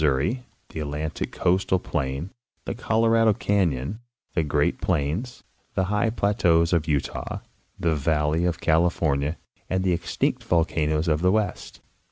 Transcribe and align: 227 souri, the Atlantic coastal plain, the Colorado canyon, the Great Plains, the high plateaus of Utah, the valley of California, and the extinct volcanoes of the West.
227 0.01 0.43
souri, 0.43 0.45
the 0.73 0.79
Atlantic 0.79 1.31
coastal 1.31 1.77
plain, 1.77 2.31
the 2.65 2.73
Colorado 2.73 3.33
canyon, 3.35 3.99
the 4.33 4.41
Great 4.41 4.81
Plains, 4.81 5.43
the 5.75 5.83
high 5.93 6.09
plateaus 6.09 6.73
of 6.73 6.87
Utah, 6.87 7.41
the 7.79 7.93
valley 7.93 8.43
of 8.45 8.59
California, 8.59 9.37
and 9.69 9.83
the 9.83 9.93
extinct 9.93 10.43
volcanoes 10.43 11.07
of 11.07 11.21
the 11.21 11.31
West. 11.31 11.81